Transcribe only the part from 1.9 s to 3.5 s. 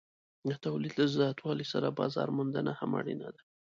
بازار موندنه هم اړینه ده.